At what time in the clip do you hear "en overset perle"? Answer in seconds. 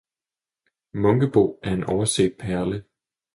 1.73-2.81